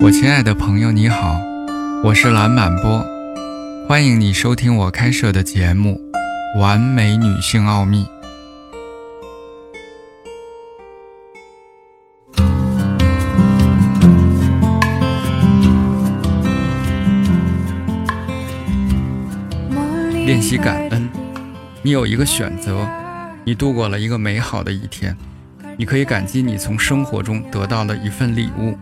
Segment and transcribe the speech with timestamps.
[0.00, 1.40] 我亲爱的朋友，你好，
[2.04, 3.04] 我是蓝满波，
[3.88, 6.00] 欢迎你收听我开设的节目
[6.60, 8.06] 《完美女性奥秘》。
[20.24, 21.10] 练习感恩，
[21.82, 22.86] 你有一个选择，
[23.44, 25.16] 你度过了一个美好的一天，
[25.76, 28.78] 你可以感激你从生活中得到了一份礼物，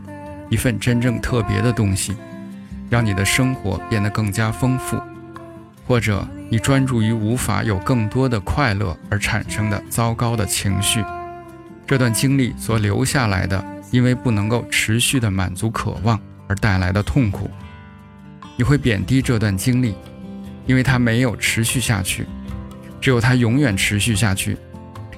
[0.48, 2.16] 一份真正特别的东西，
[2.88, 4.96] 让你的生活变得更加丰富；
[5.86, 11.04] 或者你专注于无法有更多的快乐而产生的糟糕的情绪，
[11.86, 17.50] 这段经历所留下来的，因为不能够持续的满足渴望而带来的痛苦，
[18.56, 19.94] 你会贬低这段经历。
[20.68, 22.26] 因为它没有持续下去，
[23.00, 24.58] 只有它永远持续下去，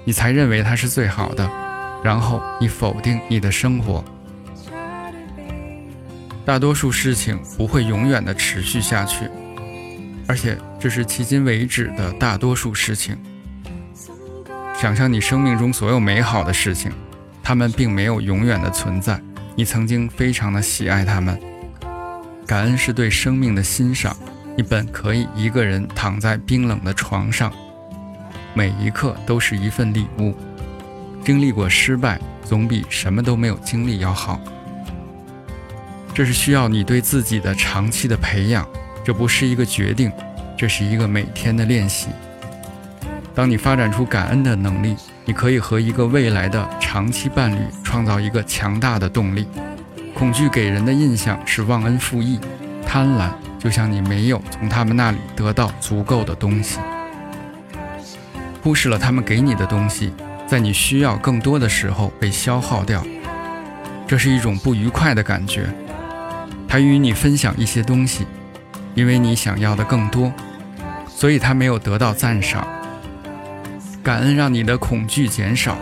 [0.04, 1.50] 你才认为它是最好的，
[2.04, 4.04] 然后你否定你的生活。
[6.48, 9.28] 大多数事情不会永远的持续下去，
[10.26, 13.18] 而且这是迄今为止的大多数事情。
[14.74, 16.90] 想象你生命中所有美好的事情，
[17.42, 19.20] 它们并没有永远的存在，
[19.54, 21.38] 你曾经非常的喜爱它们。
[22.46, 24.16] 感恩是对生命的欣赏。
[24.56, 27.52] 你本可以一个人躺在冰冷的床上，
[28.54, 30.34] 每一刻都是一份礼物。
[31.22, 34.40] 经历过失败，总比什么都没有经历要好。
[36.18, 38.66] 这是需要你对自己的长期的培养，
[39.04, 40.10] 这不是一个决定，
[40.56, 42.08] 这是一个每天的练习。
[43.36, 49.46] 当你发展出感恩的能力，你可以和一个未来的长期伴侣创造一个强大的动力。
[50.12, 52.40] 恐惧给人的印象是忘恩负义、
[52.84, 53.30] 贪婪。
[53.56, 56.80] 就像你没有从他们那里得到足够的东西，
[58.60, 60.12] 忽视了他们给你的东西，
[60.48, 63.06] 在你需要更多的时候被消耗掉，
[64.04, 65.72] 这是一种不愉快的感觉。
[66.68, 68.26] 他与你分享一些东西，
[68.94, 70.32] 因为你想要的更多，
[71.08, 72.68] 所以他没有得到赞赏。
[74.02, 75.76] 感恩让你的恐惧减少。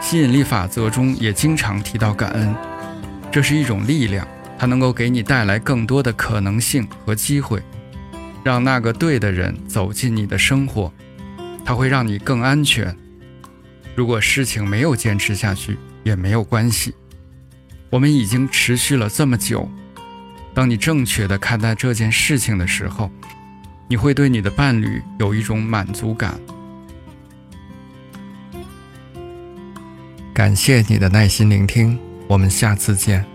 [0.00, 2.54] 吸引力法则中也经常提到感恩，
[3.32, 4.26] 这是一种力量。
[4.56, 7.60] 它能够给你带来更多的可能性和机会，
[8.44, 10.92] 让那个对的人走进你的生活，
[11.64, 12.96] 它会让你更安全。
[13.96, 16.94] 如果事情没有坚持下去也没有关系，
[17.90, 19.68] 我们已经持续了这么久。
[20.54, 23.10] 当你正确的看待这件事情的时候，
[23.88, 26.38] 你会对你的伴侣有一种满足感。
[30.32, 31.98] 感谢你的耐心聆听，
[32.28, 33.33] 我们下次见。